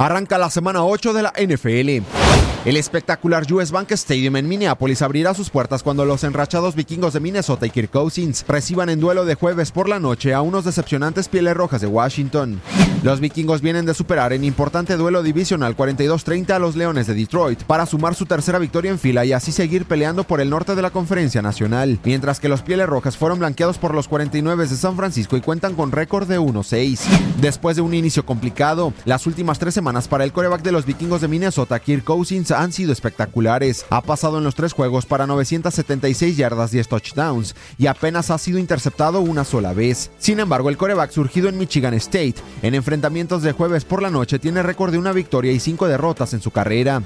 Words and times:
Arranca 0.00 0.38
la 0.38 0.48
semana 0.48 0.82
8 0.82 1.12
de 1.12 1.22
la 1.22 1.30
NFL. 1.36 2.06
El 2.64 2.76
espectacular 2.76 3.50
US 3.52 3.70
Bank 3.70 3.90
Stadium 3.92 4.36
en 4.36 4.48
Minneapolis 4.48 5.00
abrirá 5.00 5.32
sus 5.32 5.48
puertas 5.48 5.82
cuando 5.82 6.04
los 6.04 6.24
enrachados 6.24 6.74
vikingos 6.74 7.14
de 7.14 7.20
Minnesota 7.20 7.66
y 7.66 7.70
Kirk 7.70 7.90
Cousins 7.90 8.44
reciban 8.46 8.90
en 8.90 9.00
duelo 9.00 9.24
de 9.26 9.34
jueves 9.34 9.70
por 9.72 9.88
la 9.88 9.98
noche 9.98 10.34
a 10.34 10.42
unos 10.42 10.66
decepcionantes 10.66 11.28
pieles 11.28 11.54
rojas 11.54 11.80
de 11.80 11.86
Washington. 11.86 12.60
Los 13.02 13.20
vikingos 13.20 13.62
vienen 13.62 13.86
de 13.86 13.94
superar 13.94 14.34
en 14.34 14.44
importante 14.44 14.98
duelo 14.98 15.22
divisional 15.22 15.74
42-30 15.74 16.50
a 16.50 16.58
los 16.58 16.76
Leones 16.76 17.06
de 17.06 17.14
Detroit 17.14 17.62
para 17.62 17.86
sumar 17.86 18.14
su 18.14 18.26
tercera 18.26 18.58
victoria 18.58 18.90
en 18.90 18.98
fila 18.98 19.24
y 19.24 19.32
así 19.32 19.52
seguir 19.52 19.86
peleando 19.86 20.24
por 20.24 20.42
el 20.42 20.50
norte 20.50 20.74
de 20.74 20.82
la 20.82 20.90
conferencia 20.90 21.40
nacional, 21.40 21.98
mientras 22.04 22.40
que 22.40 22.50
los 22.50 22.60
pieles 22.60 22.86
rojas 22.86 23.16
fueron 23.16 23.38
blanqueados 23.38 23.78
por 23.78 23.94
los 23.94 24.06
49 24.06 24.66
de 24.66 24.76
San 24.76 24.96
Francisco 24.96 25.38
y 25.38 25.40
cuentan 25.40 25.74
con 25.74 25.92
récord 25.92 26.28
de 26.28 26.38
1-6. 26.38 27.00
Después 27.40 27.76
de 27.76 27.82
un 27.82 27.94
inicio 27.94 28.26
complicado, 28.26 28.92
las 29.06 29.26
últimas 29.26 29.58
tres 29.58 29.72
semanas 29.72 29.89
para 30.08 30.22
el 30.22 30.32
coreback 30.32 30.62
de 30.62 30.70
los 30.70 30.86
vikingos 30.86 31.20
de 31.20 31.26
Minnesota, 31.26 31.80
Kirk 31.80 32.04
Cousins, 32.04 32.52
han 32.52 32.72
sido 32.72 32.92
espectaculares. 32.92 33.84
Ha 33.90 34.00
pasado 34.00 34.38
en 34.38 34.44
los 34.44 34.54
tres 34.54 34.72
juegos 34.72 35.04
para 35.04 35.26
976 35.26 36.36
yardas, 36.36 36.70
10 36.70 36.86
touchdowns 36.86 37.56
y 37.76 37.88
apenas 37.88 38.30
ha 38.30 38.38
sido 38.38 38.60
interceptado 38.60 39.20
una 39.20 39.44
sola 39.44 39.72
vez. 39.72 40.12
Sin 40.18 40.38
embargo, 40.38 40.70
el 40.70 40.76
coreback 40.76 41.10
surgido 41.10 41.48
en 41.48 41.58
Michigan 41.58 41.94
State 41.94 42.36
en 42.62 42.76
enfrentamientos 42.76 43.42
de 43.42 43.50
jueves 43.50 43.84
por 43.84 44.00
la 44.00 44.10
noche 44.10 44.38
tiene 44.38 44.62
récord 44.62 44.92
de 44.92 44.98
una 44.98 45.12
victoria 45.12 45.50
y 45.50 45.58
cinco 45.58 45.88
derrotas 45.88 46.34
en 46.34 46.40
su 46.40 46.52
carrera. 46.52 47.02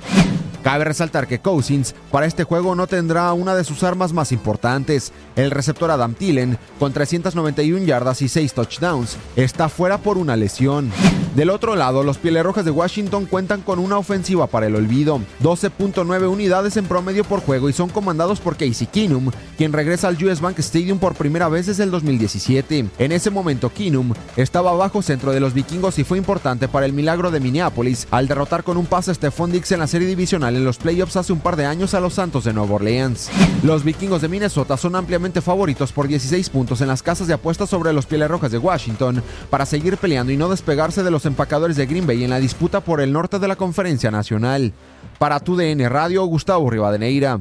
Cabe 0.63 0.85
resaltar 0.85 1.27
que 1.27 1.39
Cousins 1.39 1.95
para 2.11 2.27
este 2.27 2.45
juego 2.45 2.75
no 2.75 2.87
tendrá 2.87 3.33
una 3.33 3.55
de 3.55 3.65
sus 3.65 3.83
armas 3.83 4.13
más 4.13 4.31
importantes. 4.31 5.11
El 5.37 5.51
receptor 5.51 5.91
Adam 5.91 6.13
Thielen, 6.13 6.59
con 6.79 6.93
391 6.93 7.87
yardas 7.87 8.21
y 8.21 8.29
6 8.29 8.53
touchdowns, 8.53 9.17
está 9.37 9.71
fuera 9.71 9.99
por 9.99 10.19
una 10.19 10.37
lesión. 10.37 10.91
Del 11.35 11.51
otro 11.51 11.75
lado, 11.75 12.05
los 12.05 12.21
Rojas 12.23 12.65
de 12.65 12.71
Washington 12.71 13.27
cuentan 13.27 13.63
con 13.63 13.81
una 13.81 13.99
ofensiva 13.99 14.47
para 14.47 14.67
el 14.67 14.77
olvido, 14.77 15.21
12.9 15.43 16.29
unidades 16.29 16.77
en 16.77 16.87
promedio 16.87 17.25
por 17.25 17.41
juego 17.41 17.69
y 17.69 17.73
son 17.73 17.89
comandados 17.89 18.39
por 18.39 18.57
Casey 18.57 18.87
Keenum, 18.87 19.31
quien 19.57 19.73
regresa 19.73 20.07
al 20.07 20.23
US 20.25 20.41
Bank 20.41 20.61
Stadium 20.61 20.99
por 20.99 21.17
primera 21.17 21.49
vez 21.49 21.67
desde 21.67 21.83
el 21.83 21.91
2017. 21.91 22.87
En 22.99 23.13
ese 23.13 23.31
momento, 23.31 23.73
Keenum 23.73 24.13
estaba 24.37 24.73
bajo 24.75 25.03
centro 25.03 25.33
de 25.33 25.41
los 25.41 25.55
vikingos 25.55 25.99
y 25.99 26.05
fue 26.05 26.19
importante 26.19 26.69
para 26.69 26.87
el 26.87 26.93
milagro 26.93 27.33
de 27.33 27.41
Minneapolis 27.41 28.07
al 28.13 28.29
derrotar 28.29 28.63
con 28.63 28.77
un 28.77 28.87
pase 28.87 29.11
a 29.11 29.15
Stephon 29.15 29.51
Dix 29.51 29.73
en 29.73 29.81
la 29.81 29.89
serie 29.89 30.07
divisional 30.07 30.55
en 30.55 30.65
los 30.65 30.79
playoffs 30.79 31.17
hace 31.17 31.33
un 31.33 31.41
par 31.41 31.57
de 31.57 31.67
años 31.67 31.95
a 31.95 32.01
los 32.01 32.15
Santos 32.15 32.45
de 32.45 32.53
Nueva 32.53 32.77
Orleans. 32.77 33.29
Los 33.65 33.83
vikingos 33.83 34.23
de 34.23 34.29
Minnesota 34.29 34.77
son 34.77 34.95
ampliamente 34.95 35.41
favoritos 35.41 35.91
por 35.91 36.07
16 36.07 36.49
puntos 36.51 36.81
en 36.81 36.89
las 36.89 37.03
casas 37.03 37.27
de 37.27 37.35
apuestas 37.35 37.71
sobre 37.71 37.93
los 37.93 38.07
Rojas 38.29 38.53
de 38.53 38.59
Washington 38.59 39.23
para 39.51 39.67
seguir 39.67 39.97
peleando 39.97 40.33
y 40.33 40.37
no 40.37 40.49
despegarse 40.49 41.03
de 41.03 41.11
empacadores 41.27 41.77
de 41.77 41.87
Green 41.87 42.07
Bay 42.07 42.25
en 42.25 42.31
la 42.31 42.41
disputa 42.41 42.81
por 42.81 43.01
el 43.01 43.13
norte 43.13 43.39
de 43.39 43.49
la 43.49 43.57
conferencia 43.57 44.11
nacional. 44.11 44.73
Para 45.19 45.41
tu 45.41 45.57
DN 45.57 45.89
Radio, 45.89 46.25
Gustavo 46.25 46.71
Rivadeneira. 46.71 47.41